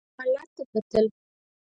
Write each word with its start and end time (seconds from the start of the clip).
حالت 0.17 0.49
ته 0.55 0.63
کتل. 0.71 1.05